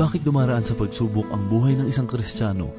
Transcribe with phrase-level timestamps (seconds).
[0.00, 2.72] bakit dumaraan sa pagsubok ang buhay ng isang Kristiyano?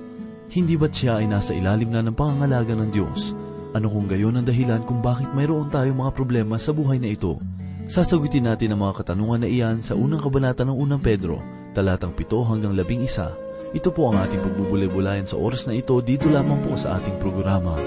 [0.50, 3.38] Hindi ba't siya ay nasa ilalim na ng pangangalaga ng Diyos?
[3.78, 7.38] Ano kung gayon ang dahilan kung bakit mayroon tayong mga problema sa buhay na ito?
[7.86, 11.46] Sasagutin natin ang mga katanungan na iyan sa unang kabanata ng unang Pedro,
[11.78, 13.78] talatang 7 hanggang 11.
[13.78, 17.78] Ito po ang ating pagbubulay-bulayan sa oras na ito dito lamang po sa ating programa.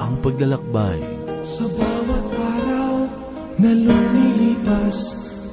[0.00, 1.04] Ang paglalakbay.
[1.44, 2.96] Sa bawat araw
[3.60, 4.96] na lumilipas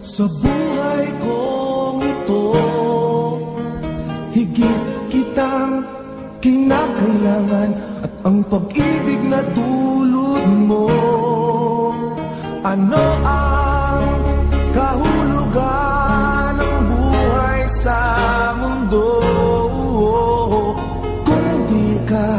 [0.08, 2.44] sa buhay kong ito,
[4.42, 4.82] higit
[5.14, 5.86] kitang
[6.42, 7.70] kinakailangan
[8.02, 10.90] at ang pag-ibig na dulot mo.
[12.66, 14.02] Ano ang
[14.74, 18.00] kahulugan ng buhay sa
[18.58, 19.10] mundo
[21.22, 22.30] kung di ka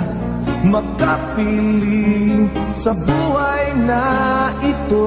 [0.66, 4.02] makapiling sa buhay na
[4.58, 5.06] ito?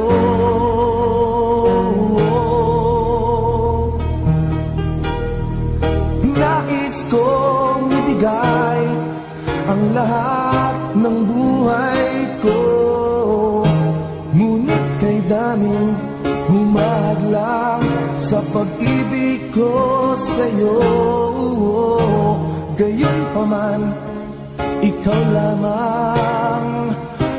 [18.26, 19.70] Sa pag-ibig ko
[20.18, 20.78] sa'yo.
[22.74, 23.82] Gayon pa man,
[24.82, 26.66] ikaw lamang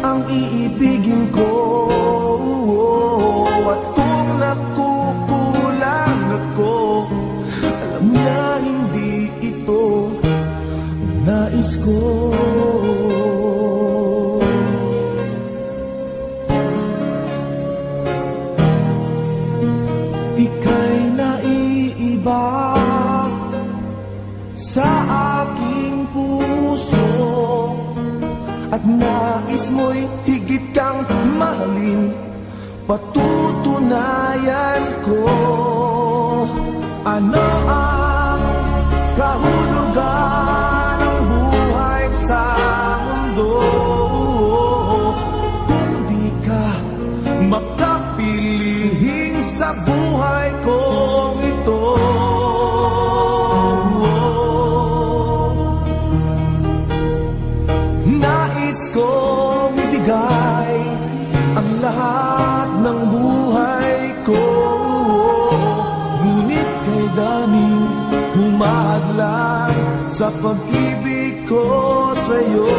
[0.06, 1.50] ang iibigin ko.
[3.66, 6.74] At kung nakukulang ako
[7.66, 10.14] Alam niya hindi ito
[11.26, 11.98] nais ko
[31.36, 32.26] mahalin
[32.86, 35.26] Patutunayan ko.
[37.02, 37.95] Ano ang
[71.46, 71.62] ko
[72.26, 72.70] sa'yo.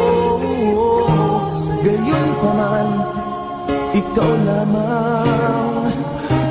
[1.80, 2.88] Gayon pa man,
[3.96, 5.88] ikaw lamang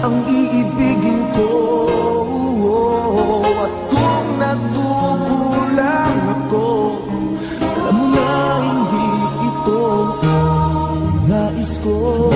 [0.02, 1.50] ang iibigin ko.
[3.58, 6.68] At kung nagkukulang ako
[7.58, 8.32] Alam mo na
[8.64, 9.08] hindi
[9.48, 9.84] ito
[11.28, 12.27] nais ko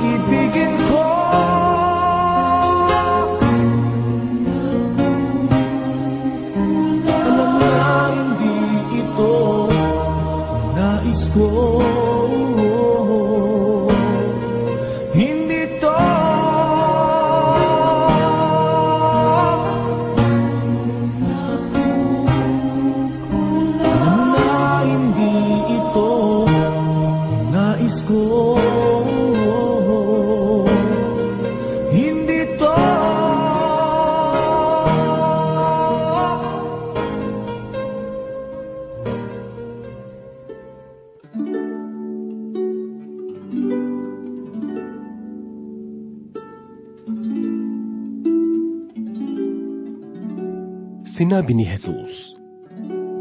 [0.00, 1.19] ang iibigin ko
[51.40, 52.36] Sinabi ni Jesus,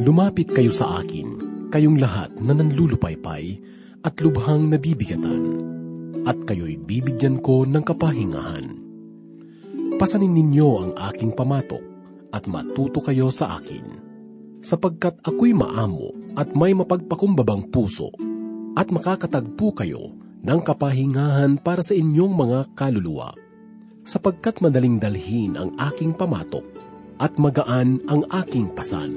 [0.04, 1.40] Lumapit kayo sa akin,
[1.72, 3.56] kayong lahat na nanlulupaypay
[4.04, 5.64] at lubhang nabibigatan,
[6.28, 8.76] at kayo'y bibigyan ko ng kapahingahan.
[9.96, 11.80] Pasanin ninyo ang aking pamatok
[12.36, 13.88] at matuto kayo sa akin,
[14.60, 18.12] sapagkat ako'y maamo at may mapagpakumbabang puso,
[18.76, 20.12] at makakatagpo kayo
[20.44, 23.32] ng kapahingahan para sa inyong mga kaluluwa,
[24.04, 26.79] sapagkat madaling dalhin ang aking pamatok
[27.20, 29.12] at magaan ang aking pasan.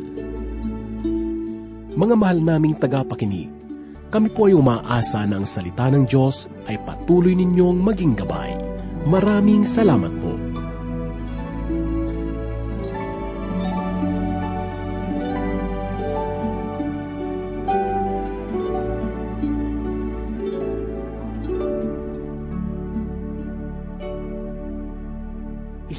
[1.93, 3.53] Mga mahal naming tagapakinig,
[4.13, 8.53] kami po ay umaasa na ang salita ng Diyos ay patuloy ninyong maging gabay.
[9.09, 10.32] Maraming salamat po.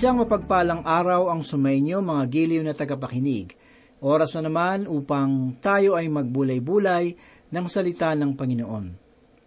[0.04, 3.56] Isang mapagpalang araw ang sumainyo mga giliw na tagapakinig.
[4.04, 7.16] Oras na naman upang tayo ay magbulay-bulay
[7.48, 9.00] ng salita ng Panginoon.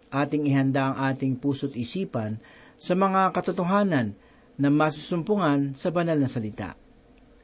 [0.09, 2.41] Ating ihanda ang ating puso't isipan
[2.73, 4.17] sa mga katotohanan
[4.57, 6.73] na masusumpungan sa banal na salita.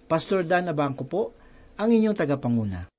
[0.09, 1.37] Pastor Dan Abangco po,
[1.77, 2.89] ang inyong tagapanguna.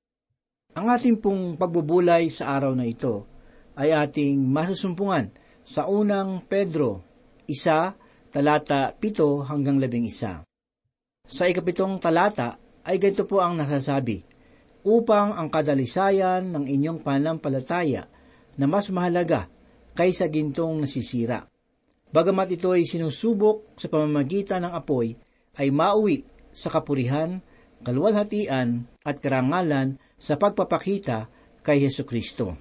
[0.78, 3.26] Ang ating pong pagbubulay sa araw na ito
[3.74, 5.34] ay ating masusumpungan
[5.66, 7.02] sa unang Pedro,
[7.50, 7.98] isa,
[8.34, 10.42] talata 7 hanggang 11.
[11.22, 14.26] Sa ikapitong talata ay ganito po ang nasasabi,
[14.82, 18.10] upang ang kadalisayan ng inyong pananampalataya
[18.58, 19.46] na mas mahalaga
[19.94, 21.46] kaysa gintong nasisira.
[22.10, 25.14] Bagamat ito ay sinusubok sa pamamagitan ng apoy,
[25.54, 27.38] ay mauwi sa kapurihan,
[27.86, 31.30] kaluwalhatian at karangalan sa pagpapakita
[31.62, 32.58] kay Heso Kristo.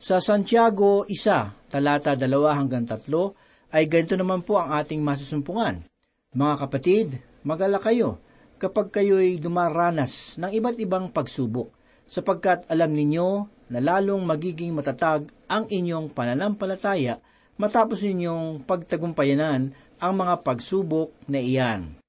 [0.00, 2.24] Sa Santiago 1, talata 2
[2.56, 5.84] hanggang 3, ay ganito naman po ang ating masusumpungan.
[6.32, 7.06] Mga kapatid,
[7.44, 8.20] magala kayo
[8.58, 11.70] kapag kayo'y dumaranas ng iba't ibang pagsubok,
[12.08, 17.20] sapagkat alam ninyo na lalong magiging matatag ang inyong pananampalataya
[17.60, 22.00] matapos ninyong pagtagumpayanan ang mga pagsubok na iyan.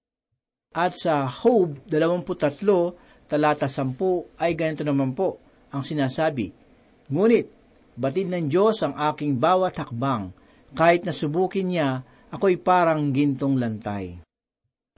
[0.72, 3.98] At sa Job 23, talata 10
[4.38, 5.42] ay ganito naman po
[5.74, 6.54] ang sinasabi,
[7.10, 7.50] Ngunit,
[7.98, 10.30] batid ng Diyos ang aking bawat hakbang,
[10.74, 14.22] kahit nasubukin niya, ako'y parang gintong lantay.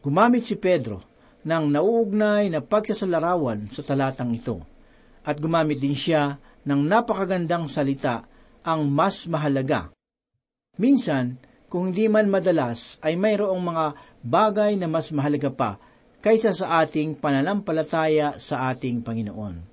[0.02, 1.00] Gumamit si Pedro
[1.46, 4.62] ng nauugnay na pagsasalarawan sa talatang ito,
[5.22, 8.26] at gumamit din siya ng napakagandang salita
[8.62, 9.94] ang mas mahalaga.
[10.78, 11.38] Minsan,
[11.70, 13.86] kung hindi man madalas, ay mayroong mga
[14.26, 15.72] bagay na mas mahalaga pa
[16.22, 19.72] kaysa sa ating pananampalataya sa ating Panginoon.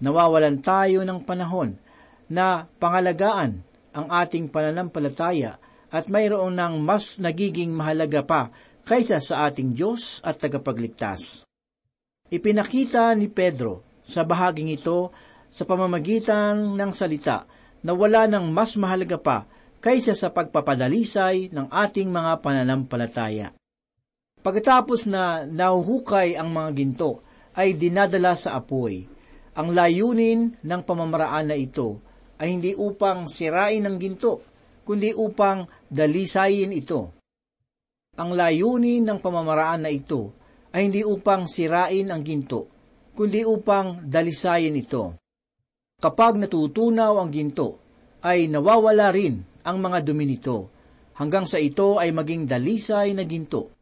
[0.00, 1.78] Nawawalan tayo ng panahon
[2.26, 3.62] na pangalagaan
[3.96, 5.56] ang ating pananampalataya
[5.88, 8.42] at mayroon ng mas nagiging mahalaga pa
[8.84, 11.48] kaysa sa ating Diyos at tagapagligtas.
[12.28, 15.10] Ipinakita ni Pedro sa bahaging ito
[15.48, 17.48] sa pamamagitan ng salita
[17.80, 19.38] na wala ng mas mahalaga pa
[19.80, 23.56] kaysa sa pagpapadalisay ng ating mga pananampalataya.
[24.42, 27.24] Pagkatapos na nahuhukay ang mga ginto,
[27.56, 29.08] ay dinadala sa apoy.
[29.56, 32.04] Ang layunin ng pamamaraan na ito
[32.36, 34.44] ay hindi upang sirain ang ginto,
[34.84, 37.16] kundi upang dalisayin ito.
[38.16, 40.32] Ang layunin ng pamamaraan na ito
[40.72, 42.68] ay hindi upang sirain ang ginto,
[43.16, 45.16] kundi upang dalisayin ito.
[45.96, 47.80] Kapag natutunaw ang ginto,
[48.20, 50.68] ay nawawala rin ang mga dumi nito,
[51.16, 53.72] hanggang sa ito ay maging dalisay na ginto.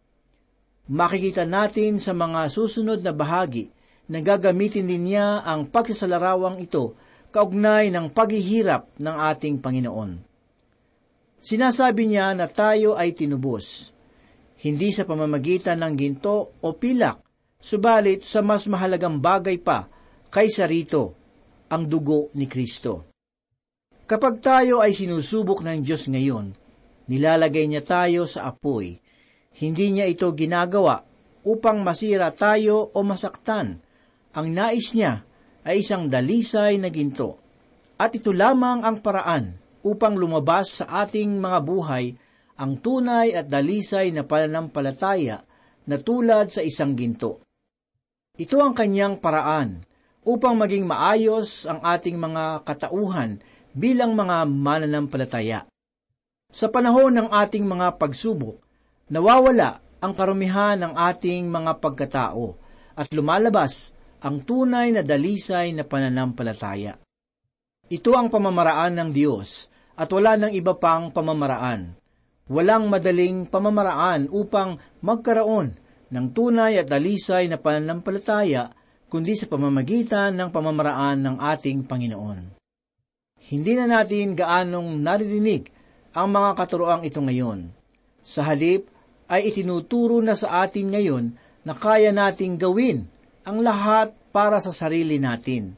[0.87, 3.73] Makikita natin sa mga susunod na bahagi
[4.07, 6.95] na gagamitin din niya ang pagsasalarawang ito
[7.35, 10.23] kaugnay ng paghihirap ng ating Panginoon.
[11.43, 13.91] Sinasabi niya na tayo ay tinubos,
[14.63, 17.27] hindi sa pamamagitan ng ginto o pilak,
[17.59, 19.91] subalit sa mas mahalagang bagay pa
[20.31, 21.19] kaysa rito,
[21.75, 23.11] ang dugo ni Kristo.
[24.07, 26.55] Kapag tayo ay sinusubok ng Diyos ngayon,
[27.11, 28.95] nilalagay niya tayo sa apoy.
[29.59, 31.03] Hindi niya ito ginagawa
[31.43, 33.83] upang masira tayo o masaktan.
[34.33, 35.27] Ang nais niya
[35.65, 37.41] ay isang dalisay na ginto.
[37.97, 42.05] At ito lamang ang paraan upang lumabas sa ating mga buhay
[42.55, 45.43] ang tunay at dalisay na pananampalataya
[45.85, 47.43] na tulad sa isang ginto.
[48.35, 49.83] Ito ang kanyang paraan
[50.25, 53.39] upang maging maayos ang ating mga katauhan
[53.75, 55.67] bilang mga mananampalataya.
[56.55, 58.63] Sa panahon ng ating mga pagsubok,
[59.11, 62.55] nawawala ang karumihan ng ating mga pagkatao
[62.95, 63.91] at lumalabas
[64.25, 66.97] ang tunay na dalisay na pananampalataya.
[67.93, 69.69] Ito ang pamamaraan ng Diyos
[70.01, 71.93] at wala ng iba pang pamamaraan.
[72.49, 75.77] Walang madaling pamamaraan upang magkaroon
[76.09, 78.73] ng tunay at dalisay na pananampalataya
[79.13, 82.57] kundi sa pamamagitan ng pamamaraan ng ating Panginoon.
[83.45, 85.69] Hindi na natin gaanong naririnig
[86.17, 87.69] ang mga katuroang ito ngayon.
[88.25, 88.89] Sa halip
[89.29, 91.37] ay itinuturo na sa atin ngayon
[91.69, 93.13] na kaya nating gawin
[93.45, 95.77] ang lahat para sa sarili natin.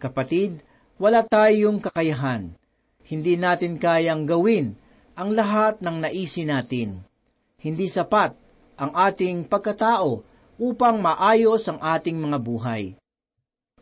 [0.00, 0.64] Kapatid,
[0.96, 2.56] wala tayong kakayahan.
[3.04, 4.74] Hindi natin kayang gawin
[5.12, 7.04] ang lahat ng naisin natin.
[7.60, 8.32] Hindi sapat
[8.80, 10.24] ang ating pagkatao
[10.56, 12.96] upang maayos ang ating mga buhay.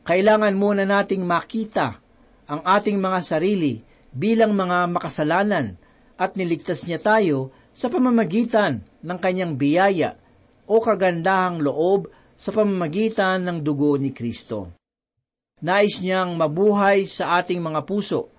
[0.03, 2.03] Kailangan muna nating makita
[2.51, 3.79] ang ating mga sarili
[4.11, 5.79] bilang mga makasalanan
[6.19, 10.19] at niligtas niya tayo sa pamamagitan ng kanyang biyaya
[10.67, 12.11] o kagandahang loob
[12.41, 14.73] sa pamamagitan ng dugo ni Kristo.
[15.61, 18.33] Nais niyang mabuhay sa ating mga puso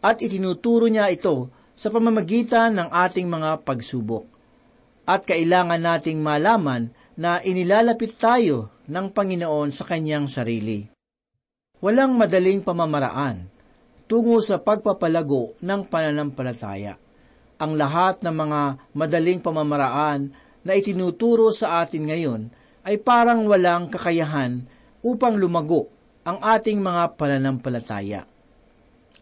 [0.00, 4.24] at itinuturo niya ito sa pamamagitan ng ating mga pagsubok.
[5.04, 6.88] At kailangan nating malaman
[7.20, 10.88] na inilalapit tayo ng Panginoon sa kanyang sarili.
[11.84, 13.52] Walang madaling pamamaraan
[14.08, 16.96] tungo sa pagpapalago ng pananampalataya.
[17.60, 18.60] Ang lahat ng mga
[18.96, 20.32] madaling pamamaraan
[20.64, 22.42] na itinuturo sa atin ngayon
[22.84, 24.64] ay parang walang kakayahan
[25.00, 25.88] upang lumago
[26.24, 28.28] ang ating mga pananampalataya.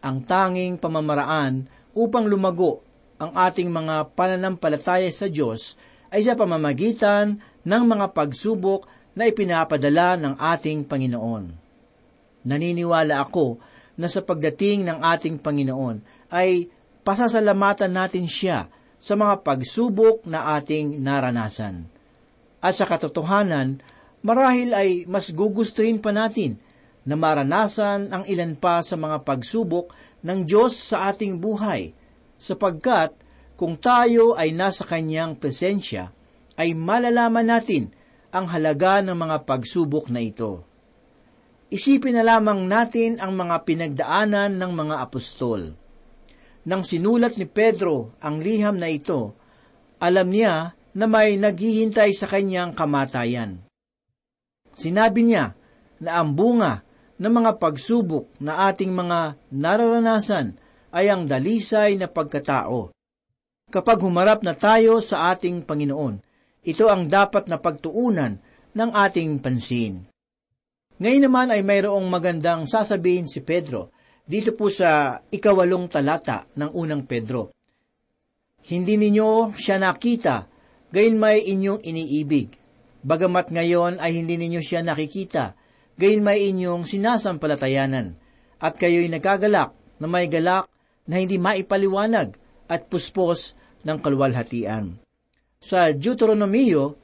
[0.03, 2.83] Ang tanging pamamaraan upang lumago
[3.19, 5.79] ang ating mga pananampalataya sa Diyos
[6.11, 8.83] ay sa pamamagitan ng mga pagsubok
[9.15, 11.43] na ipinapadala ng ating Panginoon.
[12.43, 13.61] Naniniwala ako
[13.95, 16.67] na sa pagdating ng ating Panginoon ay
[17.05, 18.67] pasasalamatan natin siya
[18.99, 21.92] sa mga pagsubok na ating naranasan.
[22.63, 23.83] At sa katotohanan,
[24.23, 26.55] marahil ay mas gugustuhin pa natin
[27.03, 29.91] na maranasan ang ilan pa sa mga pagsubok
[30.23, 31.91] ng Diyos sa ating buhay,
[32.39, 33.11] sapagkat
[33.59, 36.15] kung tayo ay nasa Kanyang presensya,
[36.55, 37.91] ay malalaman natin
[38.31, 40.63] ang halaga ng mga pagsubok na ito.
[41.67, 45.75] Isipin na lamang natin ang mga pinagdaanan ng mga apostol.
[46.63, 49.35] Nang sinulat ni Pedro ang liham na ito,
[49.99, 53.61] alam niya na may naghihintay sa kanyang kamatayan.
[54.73, 55.53] Sinabi niya
[56.01, 56.81] na ang bunga
[57.17, 60.57] ng mga pagsubok na ating mga nararanasan
[60.93, 62.93] ay ang dalisay na pagkatao.
[63.73, 66.21] Kapag humarap na tayo sa ating Panginoon,
[66.61, 68.37] ito ang dapat na pagtuunan
[68.73, 70.05] ng ating pansin.
[71.01, 73.89] Ngayon naman ay mayroong magandang sasabihin si Pedro
[74.23, 77.51] dito po sa ikawalong talata ng unang Pedro.
[78.63, 80.52] Hindi ninyo siya nakita,
[80.93, 82.53] gayon may inyong iniibig.
[83.01, 85.57] Bagamat ngayon ay hindi ninyo siya nakikita,
[85.97, 88.15] gayon may inyong sinasampalatayanan,
[88.61, 90.69] at kayo'y nagagalak na may galak
[91.09, 92.37] na hindi maipaliwanag
[92.69, 95.01] at puspos ng kalwalhatian.
[95.59, 96.95] Sa Deuteronomio,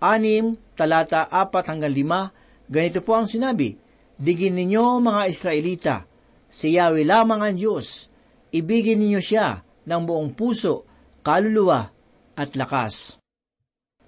[0.00, 2.32] anim, talata apat hanggang lima,
[2.72, 3.76] Ganito po ang sinabi,
[4.16, 5.96] Digin ninyo mga Israelita,
[6.48, 8.08] si Yahweh lamang ang Diyos.
[8.48, 10.88] Ibigin ninyo siya ng buong puso,
[11.20, 11.92] kaluluwa
[12.32, 13.21] at lakas.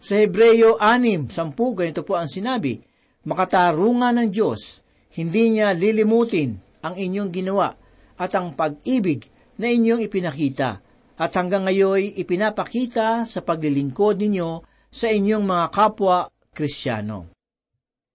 [0.04, 2.76] Sa Hebreyo 6, 10, ganito po ang sinabi,
[3.24, 4.84] Makatarungan ng Diyos,
[5.16, 7.72] hindi niya lilimutin ang inyong ginawa
[8.20, 10.84] at ang pag-ibig na inyong ipinakita
[11.16, 14.60] at hanggang ngayon ipinapakita sa paglilingkod ninyo
[14.92, 17.32] sa inyong mga kapwa Kristiyano.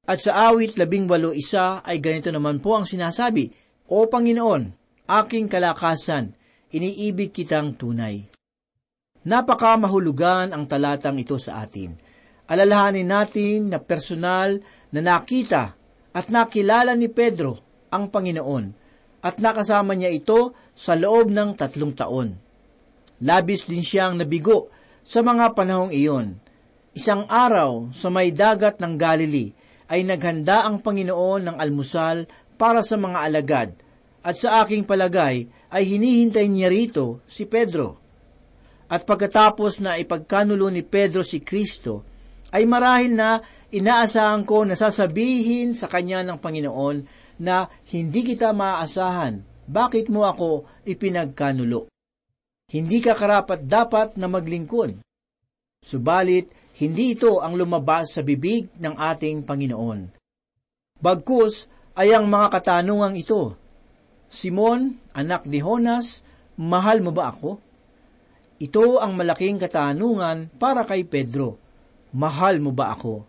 [0.05, 3.49] At sa awit labing walo isa ay ganito naman po ang sinasabi,
[3.89, 4.77] O Panginoon,
[5.09, 6.37] aking kalakasan,
[6.69, 8.28] iniibig kitang tunay.
[9.27, 11.95] Napaka mahulugan ang talatang ito sa atin.
[12.47, 15.75] Alalahanin natin na personal na nakita
[16.15, 17.59] at nakilala ni Pedro
[17.91, 18.65] ang Panginoon
[19.19, 22.39] at nakasama niya ito sa loob ng tatlong taon.
[23.19, 24.71] Labis din siyang nabigo
[25.03, 26.39] sa mga panahong iyon.
[26.95, 29.51] Isang araw sa may dagat ng Galilee,
[29.89, 33.69] ay naghanda ang Panginoon ng almusal para sa mga alagad,
[34.21, 37.97] at sa aking palagay ay hinihintay niya rito si Pedro.
[38.89, 42.01] At pagkatapos na ipagkanulo ni Pedro si Kristo,
[42.49, 43.37] ay marahil na
[43.69, 46.97] inaasahan ko na sasabihin sa kanya ng Panginoon
[47.37, 51.85] na hindi kita maaasahan, bakit mo ako ipinagkanulo?
[52.73, 54.97] Hindi ka karapat dapat na maglingkod.
[55.85, 56.49] Subalit,
[56.81, 60.09] hindi ito ang lumabas sa bibig ng ating Panginoon.
[60.97, 63.53] Bagkus ay ang mga katanungang ito.
[64.29, 66.25] Simon, anak ni Honas,
[66.57, 67.68] mahal mo ba ako?
[68.59, 71.55] Ito ang malaking katanungan para kay Pedro.
[72.11, 73.23] Mahal mo ba ako?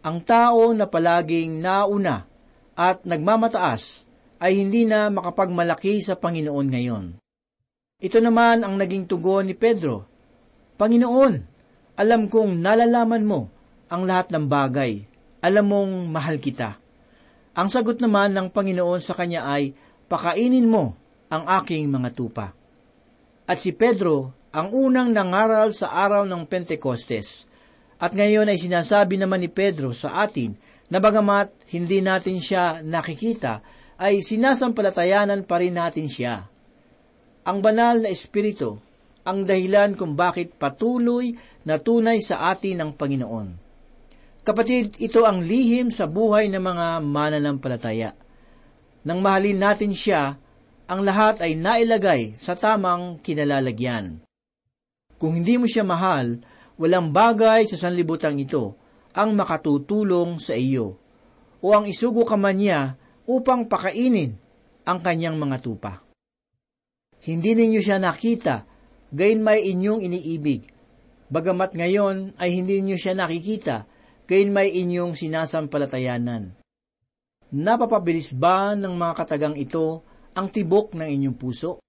[0.00, 2.24] Ang tao na palaging nauna
[2.72, 4.08] at nagmamataas
[4.40, 7.04] ay hindi na makapagmalaki sa Panginoon ngayon.
[8.00, 10.08] Ito naman ang naging tugon ni Pedro.
[10.80, 11.34] Panginoon,
[11.98, 13.52] alam kong nalalaman mo
[13.92, 15.04] ang lahat ng bagay.
[15.44, 16.80] Alam mong mahal kita.
[17.52, 19.74] Ang sagot naman ng Panginoon sa kanya ay,
[20.08, 20.94] pakainin mo
[21.28, 22.54] ang aking mga tupa.
[23.44, 27.44] At si Pedro ang unang nangaral sa araw ng Pentecostes.
[27.98, 30.54] At ngayon ay sinasabi naman ni Pedro sa atin
[30.88, 33.60] na bagamat hindi natin siya nakikita,
[33.98, 36.46] ay sinasampalatayanan pa rin natin siya.
[37.42, 38.78] Ang banal na Espiritu
[39.28, 41.36] ang dahilan kung bakit patuloy
[41.68, 43.48] na tunay sa atin ang Panginoon.
[44.40, 48.16] Kapatid, ito ang lihim sa buhay ng mga mananampalataya.
[49.04, 50.40] Nang mahalin natin siya,
[50.88, 54.27] ang lahat ay nailagay sa tamang kinalalagyan.
[55.18, 56.38] Kung hindi mo siya mahal,
[56.78, 58.78] walang bagay sa sanlibutan ito
[59.18, 60.94] ang makatutulong sa iyo,
[61.58, 62.94] o ang isugo ka man niya
[63.26, 64.38] upang pakainin
[64.86, 66.06] ang kanyang mga tupa.
[67.18, 68.62] Hindi ninyo siya nakita,
[69.10, 70.70] gayon may inyong iniibig.
[71.28, 73.90] Bagamat ngayon ay hindi ninyo siya nakikita,
[74.30, 76.54] gayon may inyong sinasampalatayanan.
[77.58, 80.06] Napapabilis ba ng mga katagang ito
[80.38, 81.82] ang tibok ng inyong puso?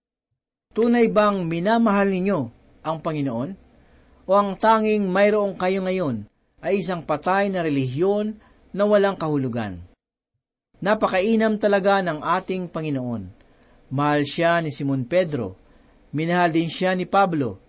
[0.73, 3.49] Tunay bang minamahal ninyo ang Panginoon?
[4.29, 6.29] O ang tanging mayroong kayo ngayon
[6.61, 8.37] ay isang patay na relihiyon
[8.75, 9.81] na walang kahulugan?
[10.79, 13.23] Napakainam talaga ng ating Panginoon.
[13.89, 15.57] Mahal siya ni Simon Pedro,
[16.13, 17.59] minahal din siya ni Pablo,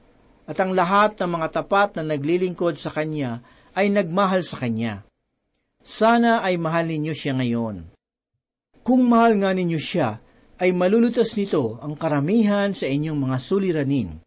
[0.47, 3.41] at ang lahat ng mga tapat na naglilingkod sa Kanya
[3.75, 5.03] ay nagmahal sa Kanya.
[5.81, 7.89] Sana ay mahal ninyo siya ngayon.
[8.85, 10.21] Kung mahal nga ninyo siya,
[10.61, 14.21] ay malulutas nito ang karamihan sa inyong mga suliranin.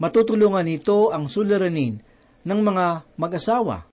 [0.00, 2.00] Matutulungan nito ang suliranin
[2.40, 3.84] ng mga mag-asawa.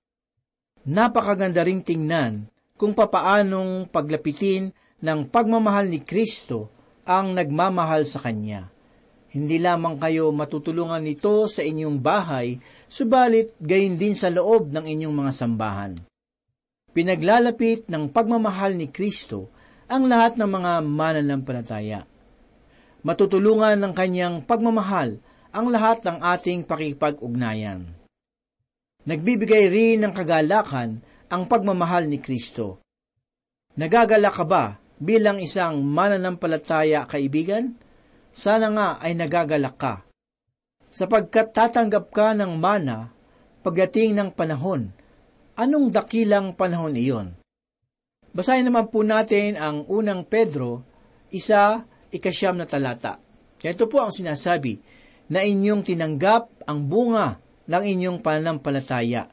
[0.87, 2.47] Napakaganda ring tingnan
[2.79, 4.71] kung papaanong paglapitin
[5.03, 6.71] ng pagmamahal ni Kristo
[7.03, 8.71] ang nagmamahal sa Kanya.
[9.35, 12.55] Hindi lamang kayo matutulungan nito sa inyong bahay,
[12.87, 15.99] subalit gayon din sa loob ng inyong mga sambahan.
[16.95, 19.51] Pinaglalapit ng pagmamahal ni Kristo
[19.91, 22.07] ang lahat ng mga mananampalataya.
[23.03, 25.19] Matutulungan ng kanyang pagmamahal
[25.51, 27.87] ang lahat ng ating pakipag-ugnayan.
[29.07, 30.99] Nagbibigay rin ng kagalakan
[31.31, 32.83] ang pagmamahal ni Kristo.
[33.79, 37.77] Nagagala ka ba bilang isang mananampalataya kaibigan?
[38.37, 39.93] sana nga ay nagagalak ka.
[40.93, 43.09] Sapagkat tatanggap ka ng mana
[43.65, 44.93] pagdating ng panahon.
[45.57, 47.33] Anong dakilang panahon iyon?
[48.29, 50.85] Basahin naman po natin ang unang Pedro,
[51.33, 51.81] isa,
[52.13, 53.17] ikasyam na talata.
[53.57, 54.77] Ito po ang sinasabi,
[55.27, 59.27] na inyong tinanggap ang bunga ng inyong pananampalataya,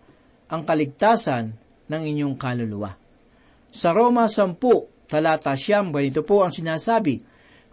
[0.51, 1.55] ang kaligtasan
[1.87, 2.99] ng inyong kaluluwa.
[3.71, 4.59] Sa Roma 10,
[5.11, 7.23] talata siyam, ganito po ang sinasabi,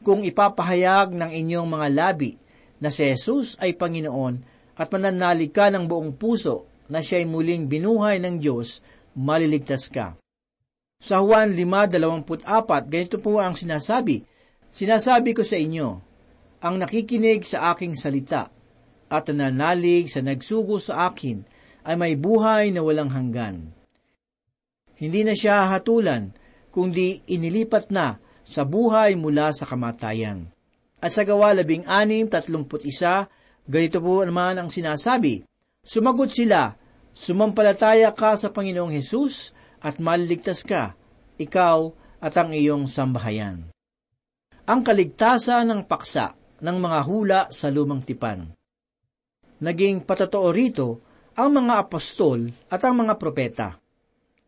[0.01, 2.33] kung ipapahayag ng inyong mga labi
[2.81, 4.41] na si Jesus ay Panginoon
[4.73, 8.81] at mananalig ka ng buong puso na siya'y muling binuhay ng Diyos,
[9.13, 10.17] maliligtas ka.
[11.01, 14.25] Sa Juan 5.24, ganito po ang sinasabi,
[14.71, 15.99] Sinasabi ko sa inyo,
[16.61, 18.53] ang nakikinig sa aking salita
[19.11, 21.43] at nananalig sa nagsugo sa akin
[21.83, 23.73] ay may buhay na walang hanggan.
[24.95, 26.29] Hindi na siya hatulan,
[26.69, 30.53] kundi inilipat na sa buhay mula sa kamatayan.
[31.01, 33.25] At sa gawa labing anim, tatlumput isa,
[33.65, 35.41] ganito po naman ang sinasabi,
[35.81, 36.77] Sumagot sila,
[37.09, 40.93] sumampalataya ka sa Panginoong Hesus at maliligtas ka,
[41.41, 41.89] ikaw
[42.21, 43.73] at ang iyong sambahayan.
[44.69, 48.47] Ang kaligtasan ng paksa ng mga hula sa lumang tipan.
[49.61, 51.01] Naging patotoo rito
[51.37, 53.77] ang mga apostol at ang mga propeta.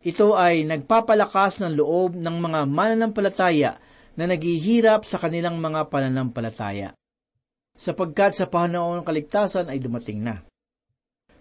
[0.04, 3.72] Ito ay nagpapalakas ng loob ng mga mananampalataya
[4.14, 6.94] na naghihirap sa kanilang mga pananampalataya,
[7.74, 10.44] sapagkat sa panahon ng kaligtasan ay dumating na.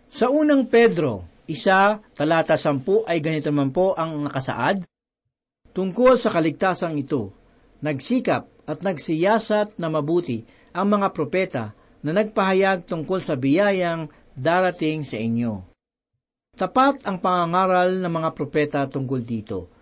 [0.10, 4.88] Sa unang Pedro, isa, talata sampu ay ganito man po ang nakasaad,
[5.74, 7.34] Tungkol sa kaligtasang ito,
[7.82, 11.64] nagsikap at nagsiyasat na mabuti ang mga propeta
[12.04, 15.64] na nagpahayag tungkol sa biyayang darating sa inyo.
[16.54, 19.74] Tapat ang pangangaral ng mga propeta tungkol dito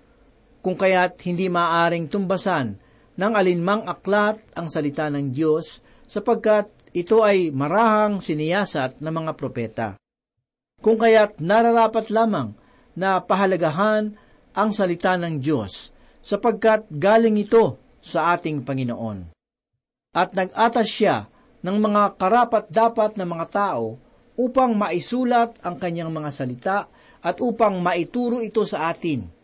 [0.62, 2.77] kung kaya't hindi maaring tumbasan
[3.17, 9.88] ng alinmang aklat ang salita ng Diyos sapagkat ito ay marahang siniyasat ng mga propeta.
[10.80, 12.54] Kung kaya't nararapat lamang
[12.93, 14.15] na pahalagahan
[14.51, 19.40] ang salita ng Diyos sapagkat galing ito sa ating Panginoon.
[20.12, 21.32] At nag-atas siya
[21.63, 23.95] ng mga karapat-dapat na mga tao
[24.36, 26.78] upang maisulat ang kanyang mga salita
[27.24, 29.41] at upang maituro ito sa atin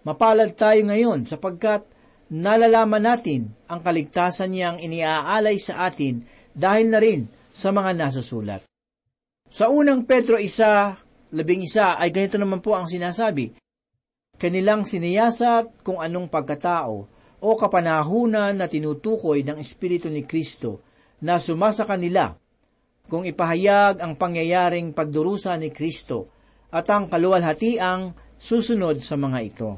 [0.00, 1.84] Mapalad tayo ngayon sapagkat
[2.32, 6.24] nalalaman natin ang kaligtasan niyang iniaalay sa atin
[6.56, 8.64] dahil na rin sa mga nasa sulat.
[9.50, 10.96] Sa unang Pedro isa,
[11.34, 13.52] labing isa ay ganito naman po ang sinasabi,
[14.40, 17.04] Kanilang siniyasat kung anong pagkatao
[17.40, 20.84] o kapanahunan na tinutukoy ng Espiritu ni Kristo
[21.24, 22.36] na sumasa kanila
[23.08, 26.30] kung ipahayag ang pangyayaring pagdurusa ni Kristo
[26.70, 29.70] at ang kaluwalhatiang susunod sa mga ito.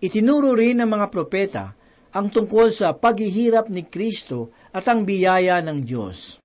[0.00, 1.64] Itinuro rin ng mga propeta
[2.10, 6.40] ang tungkol sa paghihirap ni Kristo at ang biyaya ng Diyos.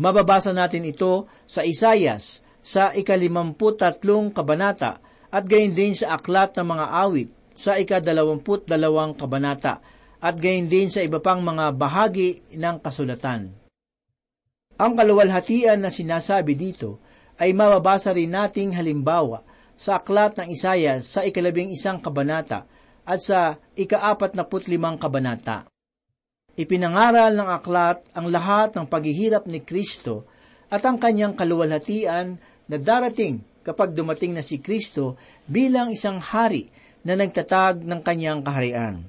[0.00, 6.86] Mababasa natin ito sa Isayas sa ikalimamputatlong kabanata at gayon din sa aklat ng mga
[7.04, 9.84] awit sa ikadalawamput dalawang kabanata
[10.16, 13.52] at gayon din sa iba pang mga bahagi ng kasulatan.
[14.80, 17.04] Ang kaluwalhatian na sinasabi dito
[17.36, 19.44] ay mababasa rin nating halimbawa
[19.76, 22.64] sa aklat ng Isayas sa ikalabing isang kabanata
[23.04, 25.68] at sa ikaapat na putlimang kabanata.
[26.56, 30.24] Ipinangaral ng aklat ang lahat ng paghihirap ni Kristo
[30.72, 36.72] at ang kanyang kaluwalhatian na darating kapag dumating na si Kristo bilang isang hari
[37.04, 39.04] na nagtatag ng kanyang kaharian.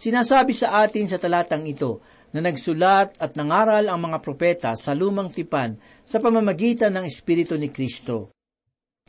[0.00, 2.00] Sinasabi sa atin sa talatang ito
[2.32, 5.76] na nagsulat at nangaral ang mga propeta sa lumang tipan
[6.06, 8.32] sa pamamagitan ng Espiritu ni Kristo.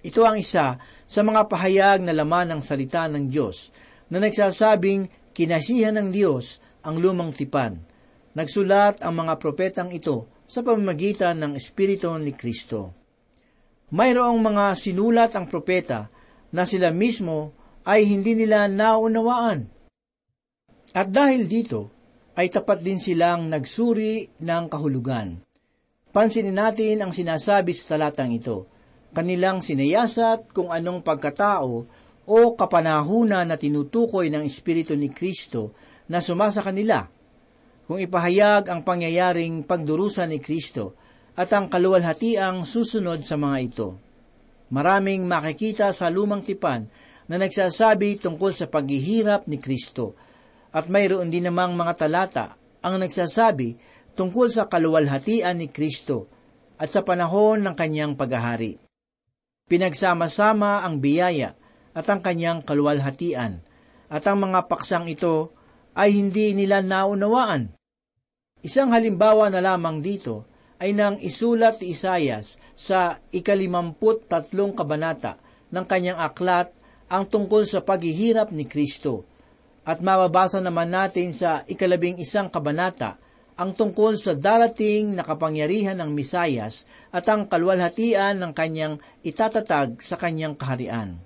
[0.02, 3.70] Ito ang isa sa mga pahayag na laman ng salita ng Diyos
[4.10, 7.78] na nagsasabing kinasihan ng Diyos ang lumang tipan.
[8.34, 12.92] Nagsulat ang mga propetang ito sa pamamagitan ng Espiritu ni Kristo.
[13.94, 16.10] Mayroong mga sinulat ang propeta
[16.52, 19.66] na sila mismo ay hindi nila naunawaan.
[20.92, 21.90] At dahil dito,
[22.36, 25.44] ay tapat din silang nagsuri ng kahulugan.
[26.12, 28.68] Pansinin natin ang sinasabi sa talatang ito.
[29.12, 31.72] Kanilang sinayasat kung anong pagkatao
[32.28, 35.76] o kapanahuna na tinutukoy ng Espiritu ni Kristo
[36.08, 37.08] na sumasa kanila.
[37.88, 40.96] Kung ipahayag ang pangyayaring pagdurusa ni Kristo
[41.36, 43.88] at ang kaluwalhatiang susunod sa mga ito.
[44.72, 46.88] Maraming makikita sa lumang tipan
[47.32, 50.20] na nagsasabi tungkol sa paghihirap ni Kristo
[50.76, 53.80] at mayroon din namang mga talata ang nagsasabi
[54.20, 56.28] tungkol sa kaluwalhatian ni Kristo
[56.76, 58.76] at sa panahon ng kanyang paghahari.
[59.72, 61.56] Pinagsama-sama ang biyaya
[61.96, 63.64] at ang kanyang kaluwalhatian
[64.12, 65.56] at ang mga paksang ito
[65.96, 67.72] ay hindi nila naunawaan.
[68.60, 70.52] Isang halimbawa na lamang dito
[70.84, 75.40] ay nang isulat ni Isayas sa ikalimamput tatlong kabanata
[75.72, 76.76] ng kanyang aklat
[77.12, 79.28] ang tungkol sa paghihirap ni Kristo
[79.84, 83.20] at mababasa naman natin sa ikalabing isang kabanata
[83.60, 90.16] ang tungkol sa darating na kapangyarihan ng Misayas at ang kalwalhatian ng kanyang itatatag sa
[90.16, 91.20] kanyang kaharian.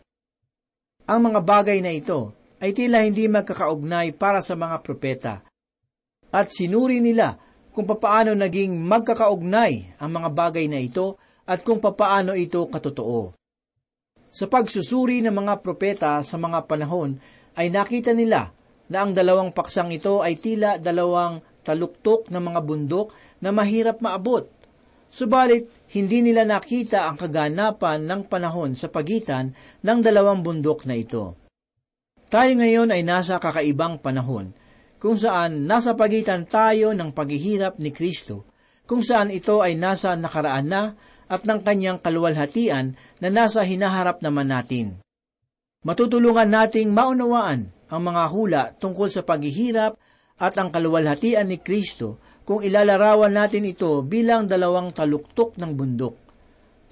[1.06, 5.46] Ang mga bagay na ito ay tila hindi magkakaugnay para sa mga propeta.
[6.34, 7.38] At sinuri nila
[7.70, 13.38] kung papaano naging magkakaugnay ang mga bagay na ito at kung papaano ito katotoo.
[14.36, 17.16] Sa pagsusuri ng mga propeta sa mga panahon
[17.56, 18.52] ay nakita nila
[18.92, 24.52] na ang dalawang paksang ito ay tila dalawang taluktok na mga bundok na mahirap maabot.
[25.08, 31.40] Subalit, hindi nila nakita ang kaganapan ng panahon sa pagitan ng dalawang bundok na ito.
[32.28, 34.52] Tayo ngayon ay nasa kakaibang panahon,
[35.00, 38.44] kung saan nasa pagitan tayo ng paghihirap ni Kristo,
[38.84, 40.82] kung saan ito ay nasa nakaraan na
[41.26, 45.00] at ng kanyang kaluwalhatian na nasa hinaharap naman natin
[45.86, 49.94] matutulungan nating maunawaan ang mga hula tungkol sa paghihirap
[50.42, 56.16] at ang kaluwalhatian ni Kristo kung ilalarawan natin ito bilang dalawang taluktok ng bundok.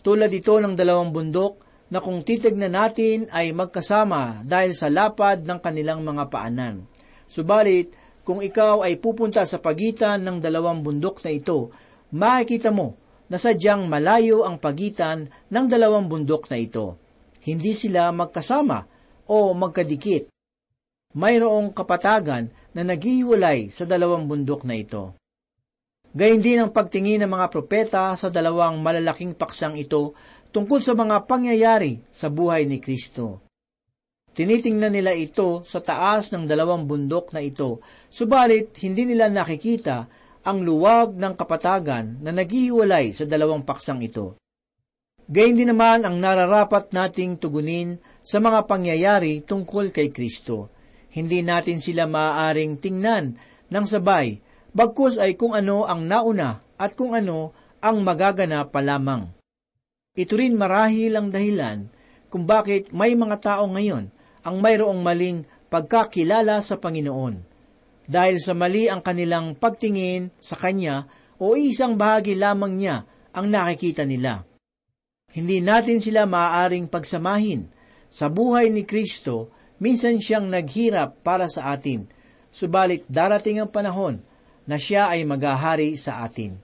[0.06, 5.60] Tulad ito ng dalawang bundok na kung titignan natin ay magkasama dahil sa lapad ng
[5.60, 6.86] kanilang mga paanan.
[7.26, 7.94] Subalit,
[8.24, 11.74] kung ikaw ay pupunta sa pagitan ng dalawang bundok na ito,
[12.14, 13.03] makikita mo
[13.34, 17.02] na sadyang malayo ang pagitan ng dalawang bundok na ito
[17.44, 18.88] hindi sila magkasama
[19.28, 20.32] o magkadikit.
[21.14, 25.14] Mayroong kapatagan na naghiwalay sa dalawang bundok na ito.
[26.14, 30.14] Gayun din ang pagtingin ng mga propeta sa dalawang malalaking paksang ito
[30.54, 33.42] tungkol sa mga pangyayari sa buhay ni Kristo.
[34.34, 40.10] Tinitingnan nila ito sa taas ng dalawang bundok na ito, subalit hindi nila nakikita
[40.44, 44.36] ang luwag ng kapatagan na naghihiwalay sa dalawang paksang ito.
[45.24, 50.68] Gayun din naman ang nararapat nating tugunin sa mga pangyayari tungkol kay Kristo.
[51.16, 53.40] Hindi natin sila maaaring tingnan
[53.72, 54.44] ng sabay,
[54.76, 59.32] bagkus ay kung ano ang nauna at kung ano ang magaganap pa lamang.
[60.14, 61.88] Ito rin marahil ang dahilan
[62.28, 64.12] kung bakit may mga tao ngayon
[64.44, 67.53] ang mayroong maling pagkakilala sa Panginoon.
[68.04, 71.08] Dahil sa mali ang kanilang pagtingin sa Kanya
[71.40, 74.44] o isang bahagi lamang niya ang nakikita nila.
[75.34, 77.72] Hindi natin sila maaaring pagsamahin.
[78.14, 79.50] Sa buhay ni Kristo,
[79.82, 82.06] minsan siyang naghirap para sa atin,
[82.54, 84.22] subalit darating ang panahon
[84.70, 86.62] na siya ay maghahari sa atin.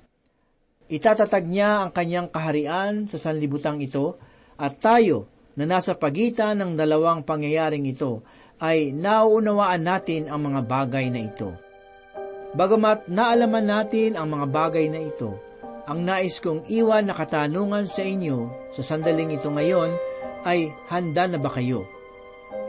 [0.89, 4.21] Itatatag niya ang kanyang kaharian sa sanlibutang ito
[4.58, 5.25] at tayo
[5.58, 8.21] na nasa pagitan ng dalawang pangyayaring ito
[8.60, 11.56] ay nauunawaan natin ang mga bagay na ito.
[12.54, 15.38] Bagamat naalaman natin ang mga bagay na ito,
[15.88, 19.95] ang nais kong iwan na katanungan sa inyo sa sandaling ito ngayon
[20.43, 21.88] ay handa na ba kayo?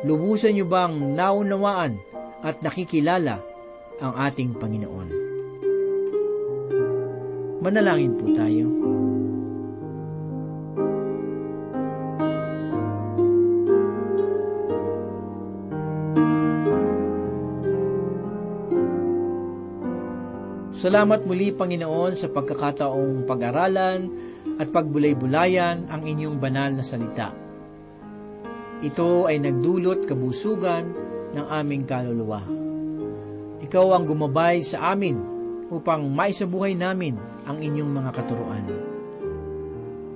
[0.06, 2.00] Lubusan niyo bang naunawaan
[2.40, 3.40] at nakikilala
[4.00, 5.08] ang ating Panginoon?
[7.60, 8.64] Manalangin po tayo.
[20.80, 24.08] Salamat muli, Panginoon, sa pagkakataong pag-aralan
[24.56, 27.36] at pagbulay-bulayan ang inyong banal na salita.
[28.80, 30.88] Ito ay nagdulot kabusugan
[31.36, 32.40] ng aming kaluluwa.
[33.60, 35.20] Ikaw ang gumabay sa amin
[35.68, 37.12] upang maisabuhay namin
[37.44, 38.64] ang inyong mga katuruan.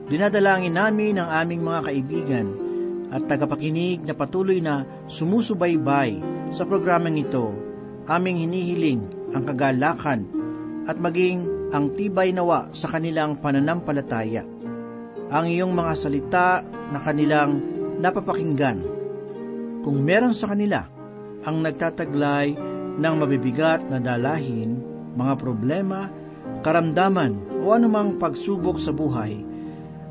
[0.08, 2.46] Dinadalangin namin ang aming mga kaibigan
[3.14, 6.18] at tagapakinig na patuloy na sumusubaybay
[6.50, 7.54] sa programang ito.
[8.10, 10.26] Aming hinihiling ang kagalakan
[10.90, 14.42] at maging ang tibay nawa sa kanilang pananampalataya.
[15.30, 17.62] Ang iyong mga salita na kanilang
[18.02, 18.82] napapakinggan.
[19.86, 20.84] Kung meron sa kanila
[21.46, 22.58] ang nagtataglay
[22.98, 24.82] ng mabibigat na dalahin,
[25.14, 26.10] mga problema,
[26.66, 29.40] karamdaman o anumang pagsubok sa buhay,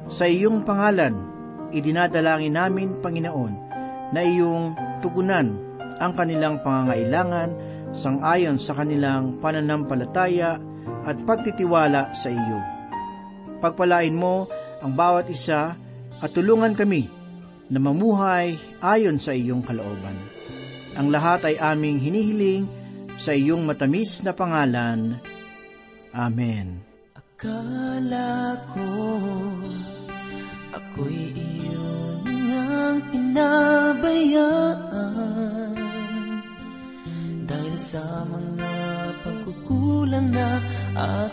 [0.07, 1.32] sa iyong pangalan,
[1.73, 3.53] idinadalangin namin, Panginoon,
[4.13, 5.51] na iyong tugunan
[5.97, 10.57] ang kanilang pangangailangan sangayon sa kanilang pananampalataya
[11.05, 12.59] at pagtitiwala sa iyo.
[13.61, 14.49] Pagpalain mo
[14.83, 15.77] ang bawat isa
[16.19, 17.07] at tulungan kami
[17.71, 20.17] na mamuhay ayon sa iyong kalooban.
[20.93, 22.69] Ang lahat ay aming hinihiling
[23.07, 25.17] sa iyong matamis na pangalan.
[26.13, 26.83] Amen.
[27.17, 28.89] Akala ko
[30.93, 32.21] ako'y iyon
[32.53, 35.73] ang pinabayaan.
[37.49, 38.77] Dahil sa mga
[39.25, 40.61] pagkukulang na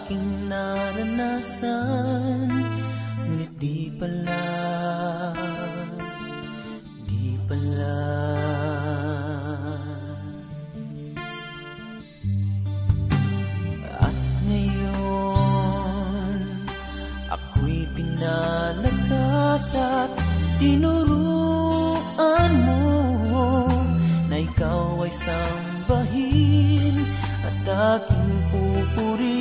[0.01, 2.49] aking naranasan
[3.29, 4.49] Ngunit di pala,
[7.05, 8.01] di pala.
[14.01, 14.17] At
[14.49, 16.33] ngayon,
[17.29, 19.20] ako'y pinalakas
[19.51, 20.07] at
[20.63, 23.67] tinuruan mo
[24.31, 26.95] Na ikaw ay sambahin
[27.43, 27.67] at
[27.99, 29.35] aking pupurihin.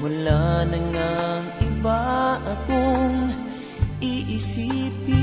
[0.00, 3.36] Wala na ngang iba akong
[4.00, 5.20] iisipin.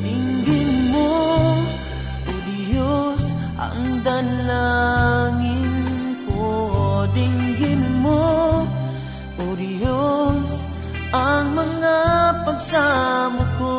[0.00, 1.12] Dinggin mo,
[2.24, 5.41] O Diyos, ang dalangin
[12.62, 13.74] pagsamo ko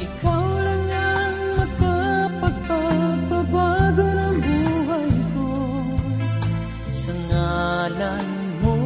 [0.00, 5.52] Ikaw lang ang makapagpapabago ng buhay ko.
[6.88, 8.28] Sa ngalan
[8.64, 8.80] mo,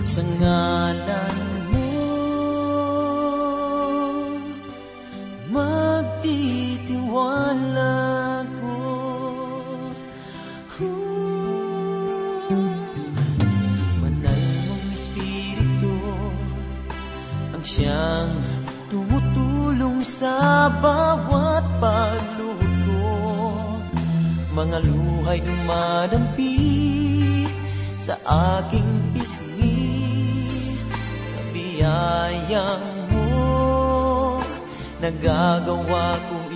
[0.00, 1.36] sa ngalan
[1.68, 1.92] mo.
[5.52, 7.87] Magtitiwala
[24.58, 26.58] Mga luhay dumadampi
[27.94, 28.18] sa
[28.58, 29.86] aking pisngi
[31.22, 34.42] Sa biyayang mo
[34.98, 36.47] Nagagawa ko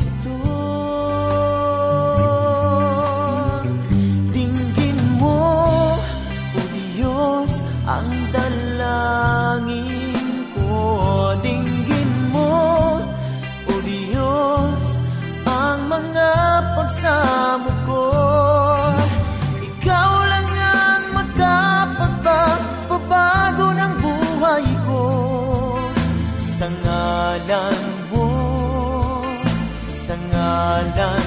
[26.83, 27.79] ngalan
[28.11, 28.29] mo,
[30.03, 31.22] sa ngalan